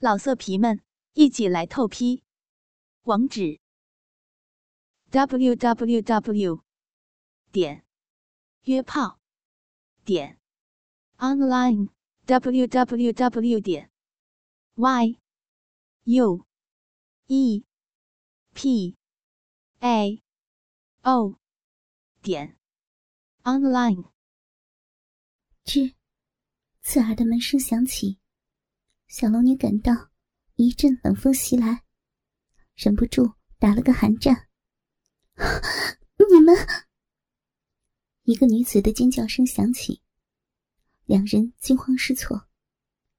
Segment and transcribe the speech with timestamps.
[0.00, 0.80] 老色皮们，
[1.14, 2.22] 一起来透批！
[3.02, 3.58] 网址
[5.10, 6.62] ：w w w
[7.50, 7.84] 点
[8.62, 9.18] 约炮
[10.04, 10.38] 点
[11.16, 11.88] online
[12.26, 13.90] w w w 点
[14.76, 15.18] y
[16.04, 16.46] u
[17.26, 17.64] e
[18.54, 18.96] p
[19.80, 20.22] a
[21.02, 21.40] o
[22.22, 22.56] 点
[23.42, 24.12] online。
[25.64, 25.96] 吱，
[26.82, 28.20] 刺耳的门声响起。
[29.08, 30.10] 小龙女感到
[30.56, 31.82] 一阵冷风袭来，
[32.76, 34.48] 忍不住打了个寒战。
[36.30, 36.54] 你们！
[38.24, 40.02] 一个女子的尖叫声响起，
[41.06, 42.48] 两人惊慌失措，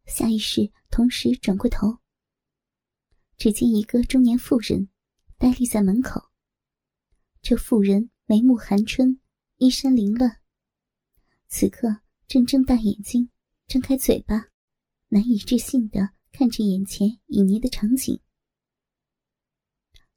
[0.05, 1.97] 下意识同时转过头。
[3.35, 4.89] 只见一个中年妇人
[5.39, 6.29] 呆立在门口。
[7.41, 9.19] 这妇人眉目含春，
[9.57, 10.39] 衣衫凌乱，
[11.47, 13.31] 此刻正睁大眼睛，
[13.67, 14.49] 张开嘴巴。
[15.11, 18.21] 难以置信的看着眼前旖旎的场景，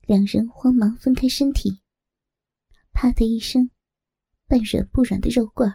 [0.02, 1.80] 两人慌忙分开身体。
[2.92, 3.70] 啪的一声，
[4.46, 5.74] 半软不软的肉棍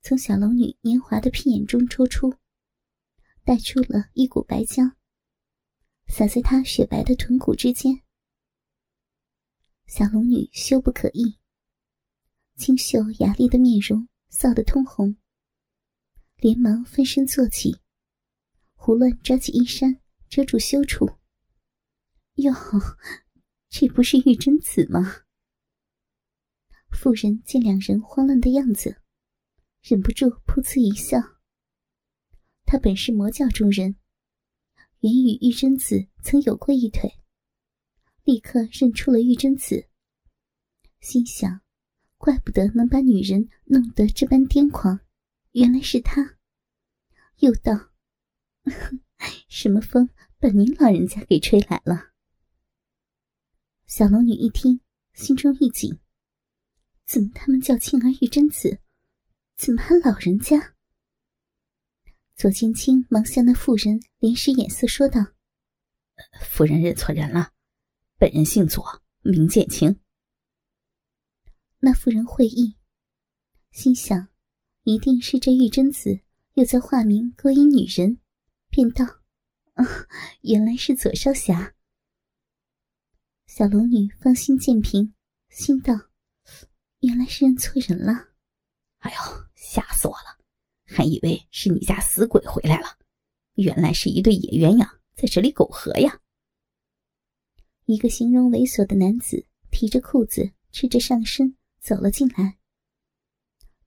[0.00, 2.34] 从小龙女年华的屁眼中抽出，
[3.44, 4.94] 带出了一股白浆，
[6.06, 8.02] 洒在她雪白的臀骨之间。
[9.86, 11.38] 小龙女羞不可抑，
[12.56, 15.14] 清秀雅丽的面容臊得通红，
[16.38, 17.78] 连忙分身坐起。
[18.86, 21.18] 胡乱抓起衣衫遮住羞处。
[22.34, 22.52] 哟，
[23.68, 25.24] 这不是玉贞子吗？
[26.92, 29.02] 妇人见两人慌乱的样子，
[29.82, 31.18] 忍不住噗呲一笑。
[32.64, 33.96] 她本是魔教中人，
[35.00, 37.10] 原与玉贞子曾有过一腿，
[38.22, 39.88] 立刻认出了玉贞子。
[41.00, 41.60] 心想，
[42.18, 45.00] 怪不得能把女人弄得这般癫狂，
[45.50, 46.38] 原来是她。
[47.38, 47.95] 又道。
[49.48, 52.10] 什么风把您老人家给吹来了？
[53.86, 54.80] 小龙女一听，
[55.14, 55.98] 心中一紧。
[57.04, 58.80] 怎么他们叫青儿玉贞子？
[59.56, 60.74] 怎么还老人家？
[62.34, 65.20] 左剑清忙向那妇人连使眼色，说道
[66.50, 67.52] ：“夫人认错人了，
[68.18, 70.00] 本人姓左，名剑清。”
[71.78, 72.76] 那妇人会意，
[73.70, 74.28] 心想：
[74.82, 76.20] 一定是这玉贞子
[76.54, 78.20] 又在化名勾引女人。
[78.76, 79.06] 便道
[79.72, 79.86] ：“啊，
[80.42, 81.74] 原来是左少侠。”
[83.48, 85.14] 小龙女芳心渐平，
[85.48, 85.94] 心道
[87.00, 88.12] ：“原来是认错人了。”
[89.00, 89.16] 哎呦，
[89.54, 90.44] 吓死我了！
[90.84, 92.98] 还以为是你家死鬼回来了，
[93.54, 96.20] 原来是一对野鸳鸯在这里苟合呀！
[97.86, 102.58] 一个形容猥琐的男子提着裤子，赤着上身走了进来。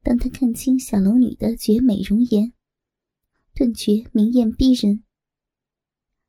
[0.01, 2.51] 当他看清小龙女的绝美容颜，
[3.53, 5.03] 顿觉明艳逼人，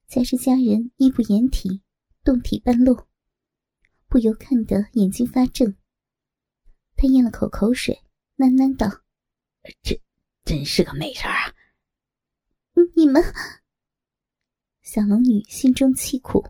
[0.09, 1.81] 加之家人衣不掩体，
[2.25, 3.07] 动体半露，
[4.09, 5.77] 不由看得眼睛发怔。
[6.97, 8.03] 他咽了口口水，
[8.37, 9.03] 喃喃道
[9.83, 10.01] ：“这
[10.45, 11.55] 真是个美人啊！”
[12.97, 13.23] 你们，
[14.83, 16.45] 小龙女心中气苦，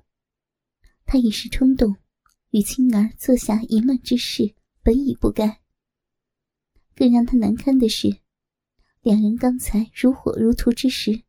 [1.05, 1.97] 她一时冲动，
[2.51, 5.61] 与青儿做下淫乱之事，本已不该。
[6.95, 8.21] 更让她难堪的是。
[9.03, 11.23] 两人刚才如火如荼之时，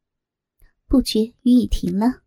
[0.88, 2.24] 不觉雨已停了，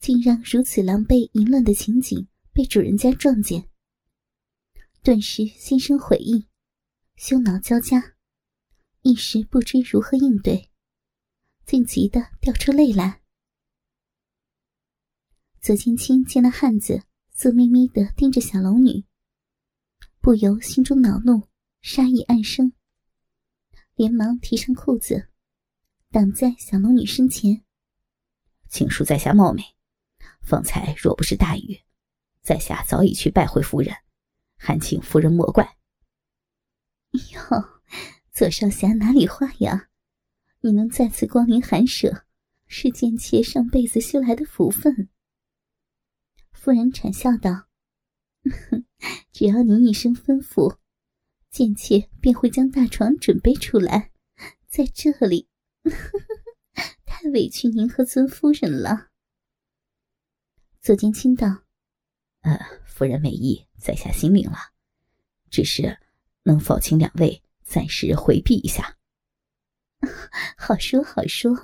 [0.00, 3.68] 竟让如此狼狈淫乱的情景被主人家撞见，
[5.04, 6.48] 顿时心生悔意，
[7.14, 8.16] 羞恼交加，
[9.02, 10.70] 一时不知如何应对，
[11.64, 13.22] 竟急得掉出泪来。
[15.60, 19.04] 左青青见那汉子色眯眯的盯着小龙女，
[20.20, 21.46] 不由心中恼怒，
[21.80, 22.72] 杀意暗生。
[23.96, 25.30] 连忙提上裤子，
[26.10, 27.64] 挡在小龙女身前。
[28.68, 29.62] 请恕在下冒昧，
[30.42, 31.80] 方才若不是大雨，
[32.42, 33.96] 在下早已去拜会夫人，
[34.58, 35.78] 还请夫人莫怪。
[37.12, 37.80] 哟，
[38.32, 39.88] 左少侠哪里话呀？
[40.60, 42.26] 你能再次光临寒舍，
[42.66, 45.08] 是贱妾上辈子修来的福分。
[46.52, 47.68] 夫人谄笑道
[49.32, 50.76] ：“只要您一声吩咐。”
[51.56, 54.10] 贱妾便会将大床准备出来，
[54.68, 55.48] 在这里，
[57.06, 59.08] 太委屈您和尊夫人了。
[60.82, 61.62] 左剑清道
[62.44, 64.58] ：“呃，夫人美意，在下心领了。
[65.48, 65.98] 只是
[66.42, 68.98] 能否请两位暂时回避一下？
[70.58, 71.56] 好说好说，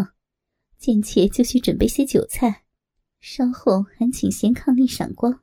[0.79, 2.65] 贱妾就去准备些酒菜，
[3.21, 5.43] 稍后还请贤伉俪赏光，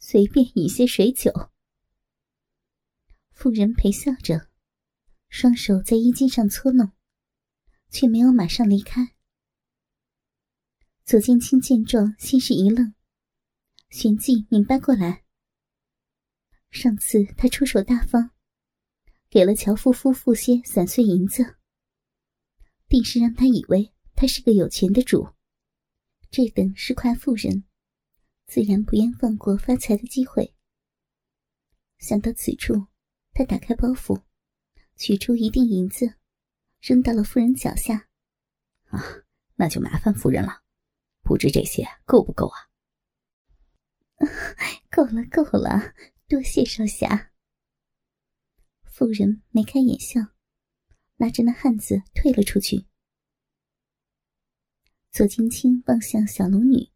[0.00, 1.50] 随便饮些水酒。”
[3.34, 4.48] 妇人陪笑着，
[5.28, 6.92] 双手在衣襟上搓弄，
[7.90, 9.14] 却没有马上离开。
[11.04, 12.94] 左剑清见状，先是一愣，
[13.90, 15.24] 旋即明白过来。
[16.70, 18.30] 上次他出手大方，
[19.28, 21.56] 给了乔夫夫妇些散碎银子，
[22.88, 25.28] 定是让他以为他是个有钱的主。
[26.30, 27.64] 这等是块富人，
[28.46, 30.54] 自然不愿放过发财的机会。
[31.98, 32.86] 想到此处，
[33.34, 34.22] 他打开包袱，
[34.96, 36.14] 取出一锭银子，
[36.80, 38.08] 扔到了夫人脚下。
[38.84, 39.02] 啊，
[39.56, 40.62] 那就麻烦夫人了。
[41.22, 42.56] 不知这些够不够啊？
[44.88, 45.94] 够了，够了，
[46.28, 47.32] 多谢少侠。
[48.84, 50.20] 妇人眉开眼笑，
[51.16, 52.86] 拉着那汉子退了出去。
[55.10, 56.90] 左青青望向小龙女，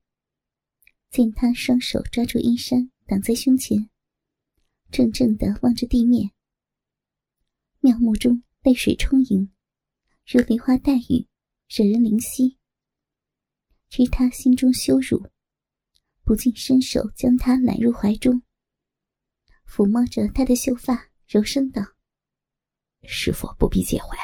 [1.11, 3.91] 见她双手抓住衣衫挡在胸前，
[4.91, 6.31] 怔怔的望着地面，
[7.81, 9.53] 妙目中泪水充盈，
[10.27, 11.29] 如梨花带雨，
[11.69, 12.59] 惹人怜惜。
[13.89, 15.29] 知他心中羞辱，
[16.25, 18.43] 不禁伸手将他揽入怀中，
[19.67, 21.83] 抚摸着他的秀发，柔声道
[23.05, 24.17] ：“师傅不必介怀，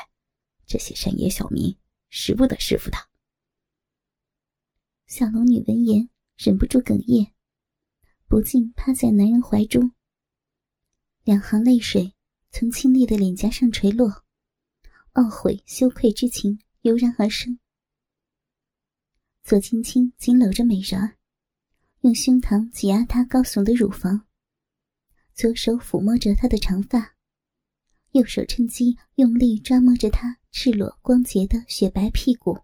[0.66, 1.76] 这些山野小民
[2.08, 2.96] 识不得师傅的。”
[5.06, 7.32] 小龙女闻言忍不住哽咽，
[8.26, 9.92] 不禁趴在男人怀中，
[11.24, 12.14] 两行泪水
[12.52, 14.24] 从清丽的脸颊上垂落，
[15.14, 17.58] 懊悔羞愧之情油然而生。
[19.42, 21.16] 左青青紧搂着美人儿，
[22.02, 24.26] 用胸膛挤压她高耸的乳房，
[25.32, 27.14] 左手抚摸着她的长发，
[28.12, 32.60] 右手趁机用力抓摸着她赤裸光洁的雪白屁股。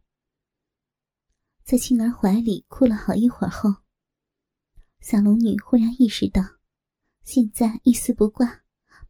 [1.64, 3.76] 在青儿怀里哭了好一会儿后，
[5.00, 6.59] 小龙女忽然意识到，
[7.30, 8.64] 现在一丝不挂，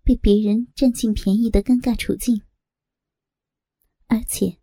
[0.04, 2.42] 被别人占尽便宜的尴尬处境，
[4.08, 4.58] 而且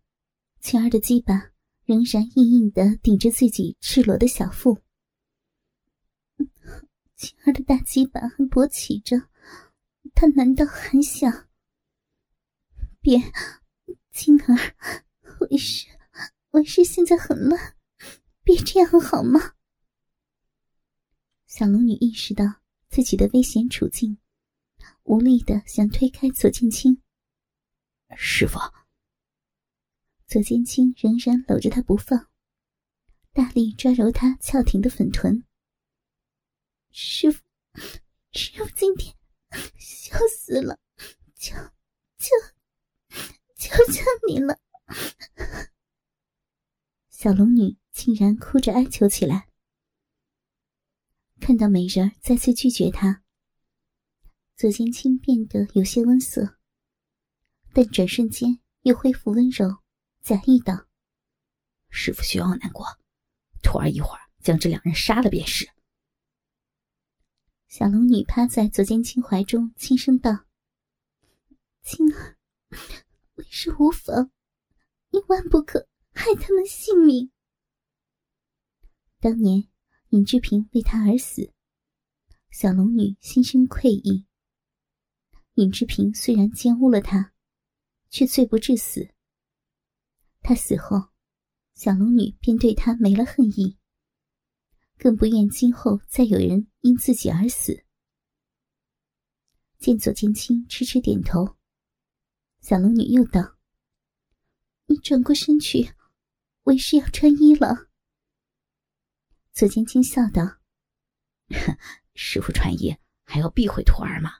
[0.60, 1.50] 青儿的鸡巴。
[1.84, 4.78] 仍然硬硬的顶着自己赤裸的小腹，
[7.16, 9.16] 青儿的大鸡巴还勃起着，
[10.14, 11.48] 他难道还想？
[13.00, 13.18] 别，
[14.12, 14.76] 青儿，
[15.40, 15.86] 为师，
[16.50, 17.74] 为师现在很乱，
[18.44, 19.54] 别这样好吗？
[21.46, 22.44] 小龙女意识到
[22.88, 24.18] 自己的危险处境，
[25.04, 27.02] 无力的想推开左剑清。
[28.16, 28.58] 师傅。
[30.26, 32.28] 左剑清仍然搂着她不放，
[33.32, 35.42] 大力抓揉她翘挺的粉臀。
[36.90, 37.42] 师傅，
[38.32, 39.14] 师傅今天
[39.78, 40.78] 笑死了，
[41.34, 41.56] 求
[42.18, 42.34] 求
[43.56, 44.58] 求求你了！
[47.08, 49.47] 小龙女竟然哭着哀求起来。
[51.40, 53.22] 看到美人再次拒绝他，
[54.56, 56.58] 左剑清变得有些温涩，
[57.72, 59.82] 但转瞬间又恢复温柔。
[60.20, 60.86] 假意道
[61.88, 62.84] ：“师傅休要难过，
[63.62, 65.70] 徒儿一会儿将这两人杀了便是。”
[67.68, 70.44] 小龙女趴在左剑清怀中，轻声道
[71.82, 72.36] ：“青儿，
[73.36, 74.30] 为师无妨，
[75.10, 77.30] 你万不可害他们性命。
[79.20, 79.68] 当年
[80.10, 81.52] 尹志平为他而死，
[82.50, 84.24] 小龙女心生愧意。
[85.54, 87.34] 尹志平虽然奸污了她，
[88.08, 89.10] 却罪不至死。”
[90.40, 91.10] 他死后，
[91.74, 93.76] 小龙女便对他没了恨意，
[94.96, 97.84] 更不愿今后再有人因自己而死。
[99.78, 101.56] 见左剑清痴痴点头，
[102.60, 103.58] 小龙女又道
[104.86, 105.92] ：“你转过身去，
[106.62, 107.87] 为师要穿衣了。”
[109.58, 110.60] 左剑清笑道
[112.14, 114.30] ：“师傅穿衣还要避讳徒儿吗？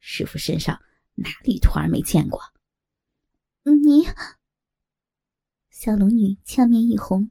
[0.00, 0.82] 师傅身上
[1.14, 2.40] 哪里徒儿没见过？”
[3.62, 4.08] 你。
[5.70, 7.30] 小龙女俏面一红，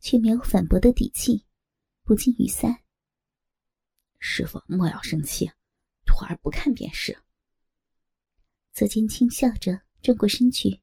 [0.00, 1.44] 却没有反驳的底气，
[2.02, 2.82] 不禁语塞。
[4.18, 5.52] 师傅莫要生气，
[6.06, 7.22] 徒儿不看便是。
[8.72, 10.80] 左剑清笑着转过身去。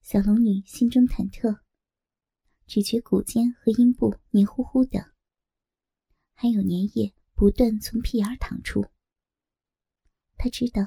[0.00, 1.60] 小龙女心中忐忑，
[2.66, 5.12] 只觉骨尖和阴部黏糊糊的，
[6.34, 8.84] 还有粘液不断从屁眼淌出。
[10.36, 10.82] 他知道，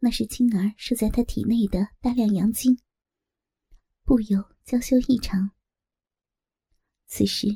[0.00, 2.78] 那是青儿射在他体内的大量阳精。
[4.04, 5.52] 不由娇羞异常。
[7.06, 7.46] 此时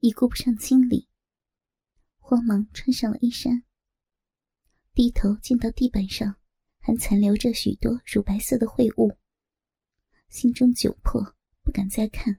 [0.00, 1.08] 已顾不上清理，
[2.18, 3.64] 慌忙穿上了衣衫。
[4.92, 6.36] 低头见到地板上
[6.78, 9.16] 还残留着许多乳白色的秽物，
[10.28, 12.38] 心中窘迫，不敢再看。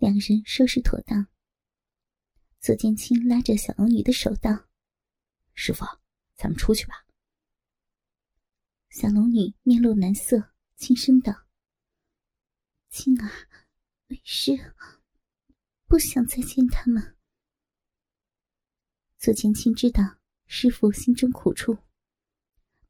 [0.00, 1.26] 两人收拾妥当，
[2.58, 4.70] 左剑清拉着小龙女的手道
[5.52, 5.84] ：“师傅，
[6.34, 7.04] 咱们出去吧。”
[8.88, 10.52] 小龙女面露难色。
[10.76, 11.46] 轻声道
[12.88, 13.30] ：“青儿，
[14.06, 14.74] 为师
[15.84, 17.18] 不想再见他们。
[19.18, 20.16] 左剑清知道
[20.46, 21.76] 师傅心中苦处，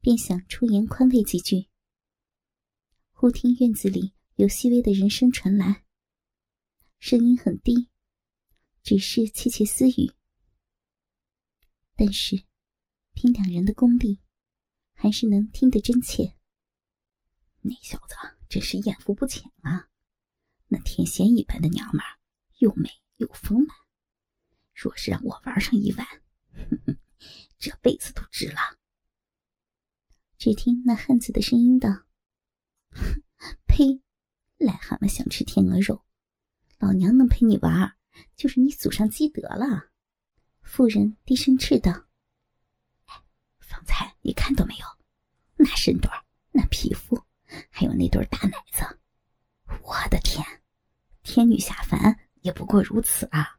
[0.00, 1.66] 便想出言宽慰几句。
[3.10, 5.84] 忽听院子里有细微的人声传来，
[7.00, 7.88] 声音很低，
[8.82, 10.12] 只是窃窃私语。
[11.96, 12.44] 但是，
[13.14, 14.20] 凭两人的功力，
[14.92, 16.36] 还是能听得真切。
[17.62, 18.14] 那小子
[18.50, 19.88] 真是艳福不浅啊！
[20.68, 22.20] 那天仙一般的娘们儿，
[22.58, 23.74] 又美又丰满。
[24.74, 26.06] 若是让我玩上一晚，
[27.58, 28.78] 这辈子都值了。
[30.36, 31.88] 只听那汉子的声音道
[32.92, 33.22] ：“哼
[33.66, 34.02] 呸！
[34.58, 36.04] 癞蛤蟆想吃天鹅肉，
[36.80, 37.94] 老娘能陪你玩，
[38.34, 39.90] 就是你祖上积德了。”
[40.62, 42.06] 妇人低声斥道
[43.60, 44.86] ：“方才你看到没有？
[45.56, 46.12] 那身段，
[46.50, 47.22] 那皮肤，
[47.70, 48.82] 还有那对大奶子，
[49.82, 50.44] 我的天！
[51.22, 53.58] 天女下凡也不过如此啊！”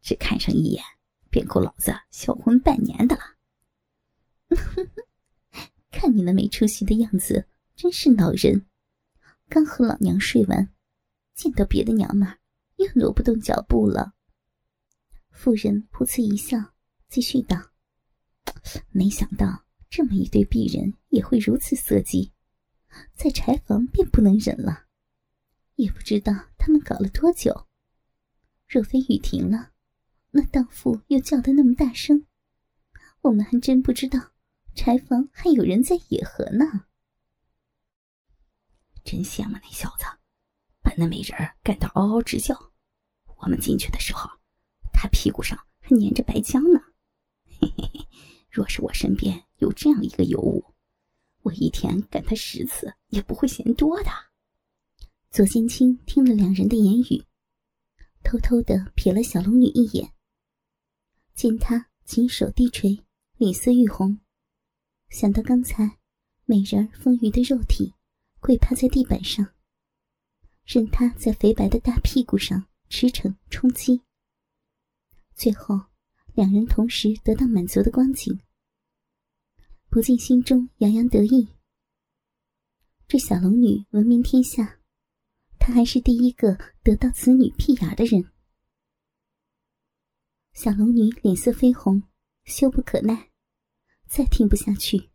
[0.00, 0.82] 只看上一眼，
[1.28, 3.22] 便够老子销魂半年的了。
[5.90, 8.64] 看你那没出息的样子，真是恼人！
[9.48, 10.72] 刚和老娘睡完，
[11.38, 12.36] 见到别的娘们
[12.78, 14.12] 又挪不动脚步了。
[15.30, 16.74] 妇人噗呲一笑，
[17.08, 17.70] 继续道
[18.90, 22.32] ：“没想到这么一对璧人也会如此色姬，
[23.14, 24.86] 在柴房便不能忍了。
[25.76, 27.68] 也不知道他们搞了多久。
[28.66, 29.70] 若非雨停了。”
[30.32, 32.26] 那荡妇又叫得那么大声，
[33.22, 34.32] 我们还真不知道
[34.74, 36.84] 柴房还有人在野合呢。
[39.02, 40.04] 真羡慕那小子，
[41.00, 42.72] 那美人干得嗷嗷直叫。
[43.36, 44.28] 我们进去的时候，
[44.92, 46.80] 她屁股上还粘着白浆呢。
[47.44, 48.08] 嘿嘿嘿，
[48.50, 50.74] 若是我身边有这样一个尤物，
[51.42, 54.10] 我一天干他十次也不会嫌多的。
[55.30, 57.24] 左剑清听了两人的言语，
[58.24, 60.12] 偷偷的瞥了小龙女一眼。
[61.32, 63.04] 见他紧手低垂，
[63.36, 64.18] 脸色欲红，
[65.10, 65.98] 想到刚才
[66.44, 67.94] 美人丰腴的肉体
[68.40, 69.54] 跪趴在地板上，
[70.68, 74.02] 任他在肥白的大屁股上驰骋冲击，
[75.34, 75.80] 最后
[76.34, 78.38] 两人同时得到满足的光景，
[79.88, 81.48] 不禁心中洋洋得意。
[83.06, 84.78] 这小龙女闻名天下，
[85.58, 88.30] 她还是第一个得到此女屁眼的人。
[90.52, 92.02] 小龙女脸色绯红，
[92.44, 93.30] 羞不可耐，
[94.06, 95.08] 再听不下去，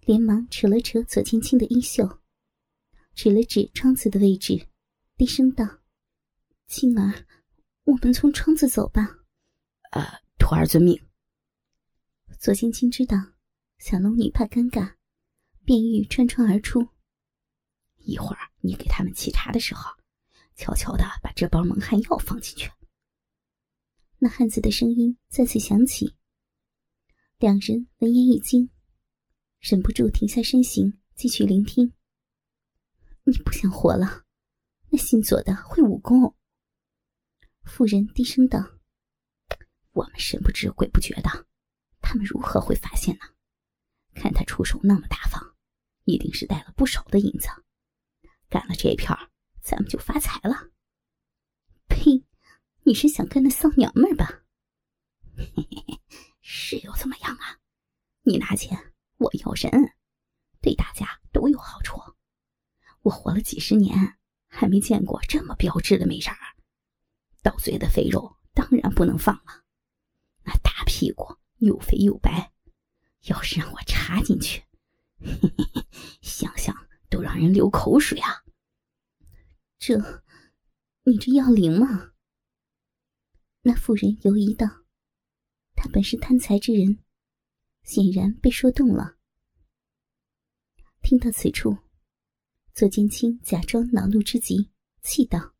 [0.00, 2.18] 连忙扯了扯左青青的衣袖，
[3.14, 4.68] 指了指窗子的位置，
[5.16, 5.80] 低声道
[6.66, 7.26] ：“青儿，
[7.84, 9.18] 我们从窗子走吧。
[9.92, 10.02] ”“呃，
[10.38, 11.00] 徒儿遵命。”
[12.40, 13.16] 左青青知道
[13.78, 14.94] 小龙女怕尴尬，
[15.64, 16.88] 便欲穿窗而出。
[17.98, 19.92] 一会儿你给他们沏茶的时候，
[20.56, 22.70] 悄悄的把这包蒙汗药放进去。
[24.18, 26.16] 那汉子的声音再次响起，
[27.38, 28.70] 两人闻言一惊，
[29.60, 31.92] 忍不住停下身形，继续聆听。
[33.24, 34.24] 你不想活了？
[34.90, 36.36] 那姓左的会武功。
[37.64, 38.58] 妇人低声道
[39.92, 41.46] ：“我们神不知鬼不觉的，
[42.00, 43.20] 他们如何会发现呢？
[44.14, 45.56] 看他出手那么大方，
[46.04, 47.48] 一定是带了不少的银子。
[48.48, 49.16] 干了这一票
[49.62, 50.70] 咱们就发财了。”
[51.88, 52.24] 呸！
[52.84, 54.42] 你是想跟那骚娘们儿吧？
[55.36, 56.00] 嘿嘿嘿，
[56.40, 57.60] 是又怎么样啊？
[58.22, 59.94] 你拿钱，我要人，
[60.60, 61.96] 对大家都有好处。
[63.02, 64.18] 我活了几十年，
[64.48, 66.38] 还没见过这么标致的美人儿。
[67.42, 69.64] 到嘴的肥肉当然不能放了，
[70.44, 72.52] 那大屁股又肥又白，
[73.22, 74.62] 要是让我插进去，
[75.18, 75.86] 嘿嘿嘿，
[76.20, 78.44] 想想都让人流口水啊！
[79.78, 80.24] 这，
[81.04, 82.12] 你这要灵吗？
[83.62, 84.84] 那妇人犹疑道
[85.74, 86.98] ：“他本是贪财之人，
[87.82, 89.16] 显然被说动了。”
[91.02, 91.78] 听到此处，
[92.74, 94.70] 左剑清假装恼怒之极，
[95.02, 95.54] 气道：“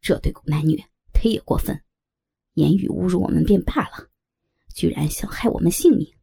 [0.00, 1.84] 这对狗男女忒也过分，
[2.54, 4.10] 言语侮辱我们便罢了，
[4.74, 6.16] 居然想害我们性命！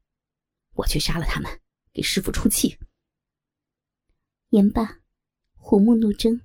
[0.73, 1.61] 我去杀了他们，
[1.93, 2.79] 给师傅出气。”
[4.49, 5.01] 言罢，
[5.53, 6.41] 虎目怒睁，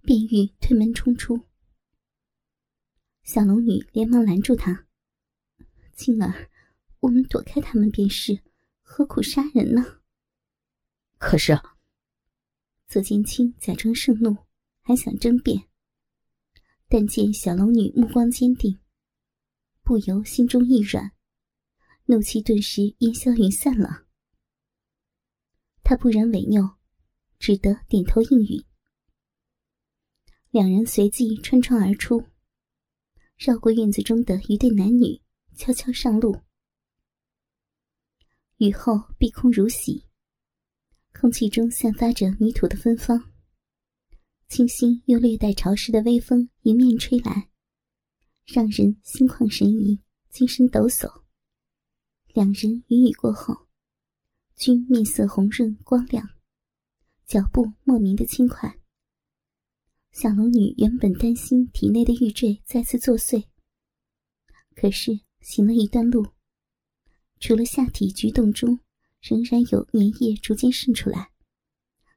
[0.00, 1.48] 便欲推门冲出。
[3.22, 4.86] 小龙女连忙拦住他
[5.94, 6.50] ：“青儿，
[7.00, 8.42] 我们躲开他们便是，
[8.80, 10.00] 何苦杀人呢？”
[11.18, 11.60] 可是，
[12.90, 14.36] 左剑清假装盛怒，
[14.80, 15.68] 还想争辩，
[16.88, 18.80] 但见小龙女目光坚定，
[19.84, 21.12] 不由心中一软，
[22.06, 24.08] 怒气顿时烟消云散了。
[25.84, 26.78] 他不忍违拗，
[27.38, 28.64] 只得点头应允。
[30.50, 32.26] 两人随即穿窗而出，
[33.36, 35.22] 绕过院子中的一对男女，
[35.54, 36.40] 悄悄上路。
[38.56, 40.09] 雨后碧空如洗，
[41.12, 43.32] 空气中散发着泥土的芬芳，
[44.48, 47.50] 清新又略带潮湿的微风迎面吹来，
[48.46, 50.00] 让人心旷神怡，
[50.30, 51.22] 精神抖擞。
[52.32, 53.66] 两人云雨过后，
[54.56, 56.26] 均面色红润光亮，
[57.26, 58.78] 脚步莫名的轻快。
[60.12, 63.46] 小龙女原本担心体内的玉坠再次作祟，
[64.74, 66.26] 可是行了一段路，
[67.38, 68.80] 除了下体举动中
[69.20, 71.30] 仍然有粘液逐渐渗出来，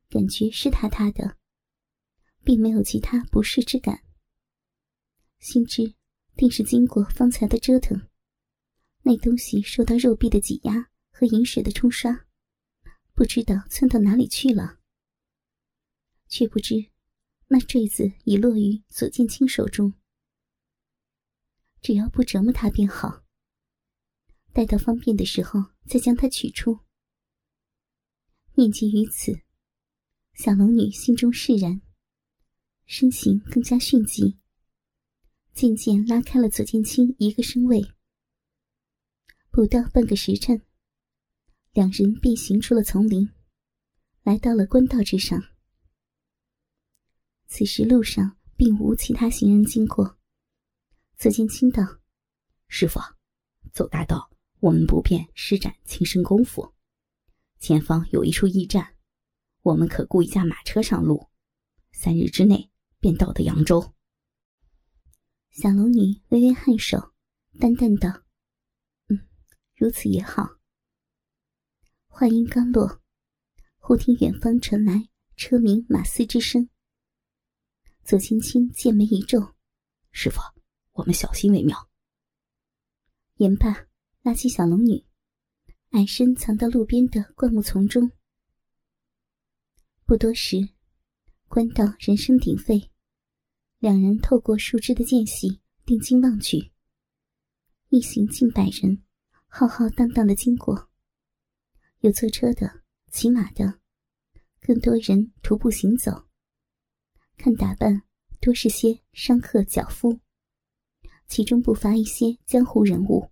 [0.10, 1.38] 感觉湿塌塌的，
[2.43, 4.03] 并没有其他不适之感。
[5.39, 5.93] 心知
[6.36, 8.07] 定是经过方才的折腾。
[9.01, 12.25] 那东西受到肉壁的挤压和饮水的冲刷，
[13.13, 14.79] 不知道窜到哪里去了。
[16.29, 16.89] 却不知
[17.48, 19.93] 那坠子已落于左剑清手中。
[21.81, 23.24] 只要不折磨他便好。
[24.53, 26.79] 待到方便的时候，再将它取出。
[28.55, 29.41] 念及于此，
[30.33, 31.81] 小龙女心中释然，
[32.86, 34.38] 身形更加迅疾，
[35.53, 37.81] 渐渐拉开了左剑清一个身位。
[39.50, 40.62] 不到半个时辰，
[41.72, 43.29] 两人便行出了丛林，
[44.22, 45.41] 来到了官道之上。
[47.48, 50.19] 此时路上并无其他行人经过。
[51.17, 51.83] 左剑清道
[52.67, 53.00] ：“师傅，
[53.72, 56.74] 走大道，我们不便施展轻身功夫。
[57.63, 58.98] 前方有一处驿站，
[59.62, 61.29] 我们可雇一架马车上路，
[61.93, 63.93] 三日之内便到得扬州。”
[65.50, 67.13] 小龙女微微颔首，
[67.62, 68.10] 淡淡道。
[69.08, 69.17] 嗯
[69.75, 70.58] 如此也好。
[72.08, 73.01] 话音刚落，
[73.77, 76.70] 忽听远方传来车鸣马嘶之声。
[78.03, 79.55] 左青青剑眉一皱
[80.12, 80.41] ：“师傅，
[80.91, 81.89] 我们小心为妙。”
[83.40, 83.88] 言罢，
[84.22, 85.05] 拉起小龙女，
[85.94, 88.12] 矮身藏到路边的灌木丛中。
[90.06, 90.58] 不多时，
[91.48, 92.90] 官道人声鼎沸，
[93.77, 96.72] 两人透过树枝的间隙，定睛望去，
[97.90, 99.03] 一行近百人。
[99.46, 100.90] 浩浩荡荡的经过，
[102.00, 103.79] 有坐车的、骑马的，
[104.62, 106.27] 更多人徒步行走。
[107.38, 108.01] 看打扮，
[108.42, 110.20] 多是些商客、脚夫，
[111.27, 113.29] 其中不乏一些江湖人物。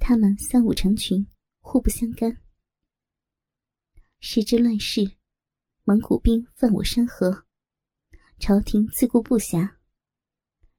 [0.00, 1.24] 他们三五成群，
[1.60, 2.40] 互不相干。
[4.18, 5.18] 时之乱世，
[5.84, 7.46] 蒙古兵犯我山河，
[8.38, 9.76] 朝廷自顾不暇，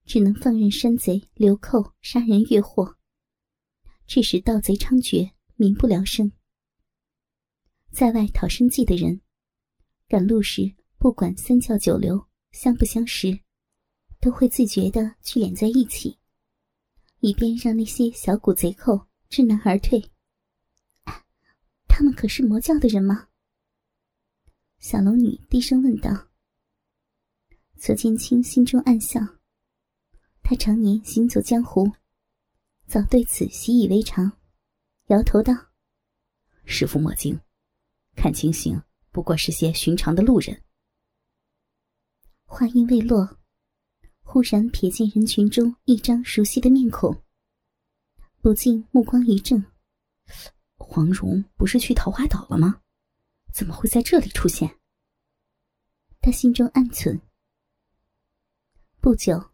[0.05, 2.97] 只能放任山贼流寇、杀人越货。
[4.05, 6.29] 致使盗贼猖獗，民不聊生。
[7.91, 9.21] 在外讨生计的人，
[10.07, 13.39] 赶路时不管三教九流相不相识，
[14.19, 16.17] 都会自觉的聚敛在一起，
[17.19, 20.11] 以便让那些小股贼寇知难而退。
[21.87, 23.29] 他们可是魔教的人吗？
[24.77, 26.27] 小龙女低声问道。
[27.77, 29.21] 左剑清心中暗笑，
[30.43, 31.89] 他常年行走江湖。
[32.87, 34.37] 早对此习以为常，
[35.05, 35.53] 摇头道
[36.65, 37.39] ：“师傅莫惊，
[38.17, 40.61] 看情形不过是些寻常的路人。”
[42.43, 43.39] 话音未落，
[44.23, 47.23] 忽然瞥见人群中一张熟悉的面孔，
[48.41, 49.63] 不禁目光一怔
[50.75, 52.81] ：“黄蓉不是去桃花岛了吗？
[53.53, 54.79] 怎么会在这里出现？”
[56.19, 57.21] 他心中暗存。
[58.99, 59.51] 不久，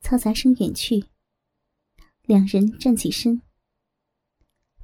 [0.00, 1.04] 嘈杂声远去。
[2.22, 3.42] 两人站起身，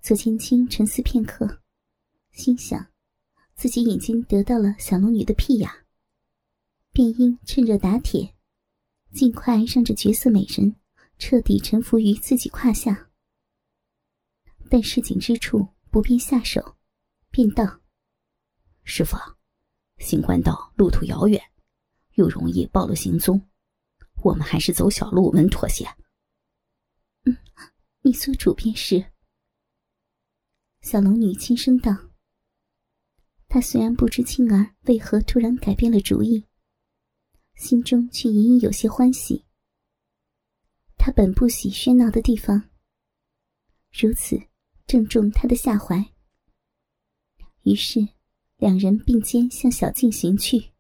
[0.03, 1.63] 左青青沉思片刻，
[2.31, 2.91] 心想
[3.55, 5.73] 自己已经得到了小龙女的庇养，
[6.93, 8.35] 便应趁热打铁，
[9.11, 10.77] 尽快让这绝色美人
[11.17, 13.08] 彻底臣服于自己胯下。
[14.71, 16.77] 但市井之处不便下手，
[17.31, 17.81] 便道
[18.85, 19.17] ：“师傅，
[19.99, 21.43] 行官道路途遥远，
[22.15, 23.49] 又容易暴露行踪，
[24.23, 25.87] 我们还是走小路稳妥些。”
[27.25, 27.37] 嗯
[28.03, 29.13] 你做主便是。
[30.81, 31.93] 小龙女轻声道
[33.49, 36.47] ：“她虽然不知青儿为何突然改变了主意，
[37.57, 39.45] 心中却隐隐有些欢喜。
[40.97, 42.71] 她本不喜喧闹的地方，
[43.91, 44.41] 如此
[44.89, 46.05] 正中他的下怀。
[47.63, 48.01] 于是，
[48.57, 50.73] 两人并肩向小径行去。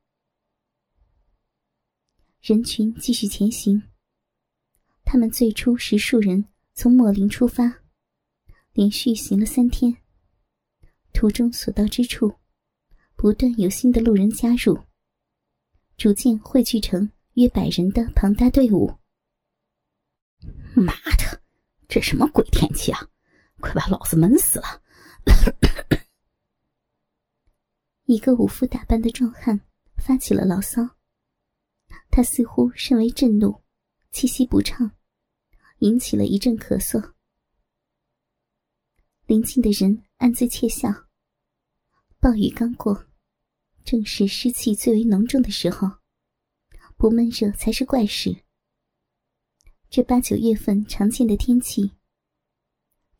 [2.40, 3.80] 人群继续前行。
[5.04, 6.44] 他们最初十数人。”
[6.78, 7.82] 从莫林出发，
[8.72, 9.96] 连续行了三天。
[11.12, 12.32] 途中所到之处，
[13.16, 14.78] 不断有新的路人加入，
[15.96, 18.94] 逐渐汇聚成约百人的庞大队伍。
[20.76, 21.42] 妈的，
[21.88, 23.10] 这什么鬼天气啊！
[23.60, 24.82] 快把老子闷死了！
[28.04, 29.60] 一个武夫打扮的壮汉
[29.96, 30.96] 发起了牢骚，
[32.10, 33.62] 他似乎甚为震怒，
[34.10, 34.92] 气息不畅，
[35.80, 37.12] 引起了一阵咳嗽。
[39.26, 40.88] 邻近的人暗自窃笑。
[42.18, 43.06] 暴雨刚过，
[43.84, 45.98] 正是湿气最为浓重的时候，
[46.96, 48.44] 不闷热才是怪事。
[49.90, 51.92] 这八九月份常见的天气，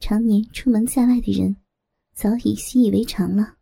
[0.01, 1.57] 常年出门在外的人
[2.15, 3.57] 早已习以为常了。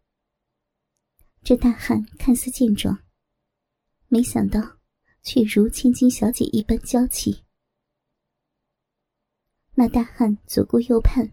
[1.42, 3.02] 这大汉看似健壮，
[4.08, 4.78] 没想到
[5.22, 7.44] 却如千金小姐一般娇气。
[9.74, 11.32] 那大汉左顾右盼，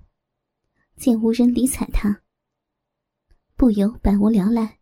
[0.96, 2.24] 见无人理睬他，
[3.56, 4.80] 不由百无聊赖，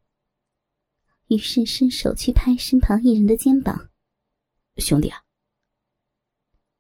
[1.28, 3.90] 于是伸手去拍身旁一人的肩膀
[4.78, 5.24] ：“兄弟啊！”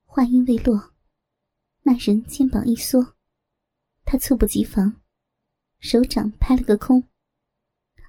[0.06, 0.93] 话音未落，
[1.84, 3.15] 那人肩膀一缩，
[4.12, 4.95] 他猝不及防，
[5.80, 7.08] 手掌拍了个空，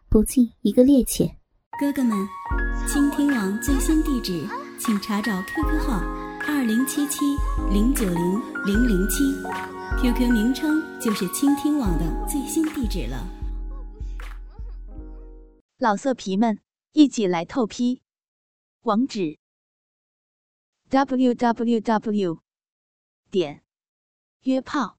[0.09, 1.37] 不禁一个趔趄。
[1.79, 2.27] 哥哥们，
[2.88, 4.45] 倾听网最新地址，
[4.81, 6.01] 请查找 QQ 号
[6.45, 7.21] 二零七七
[7.71, 8.17] 零九零
[8.67, 9.23] 零零七
[10.01, 13.25] ，QQ 名称就是倾听网的最新地址了。
[15.79, 16.59] 老色皮们，
[16.95, 18.03] 一起来透批，
[18.81, 19.38] 网址。
[20.91, 22.41] www.
[23.31, 23.62] 点
[24.41, 24.99] 约炮